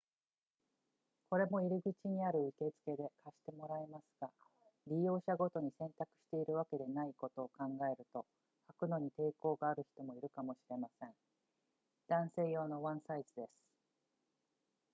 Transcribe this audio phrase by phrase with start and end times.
[1.29, 4.31] これも入口にある受付で借してもらえますが
[4.87, 8.25] 利用者ごとに洗濯しているわけではないことを考えると
[8.81, 11.09] 履くのに抵抗がある人もいるかもしれません
[12.07, 13.49] 男性用のワンサイズです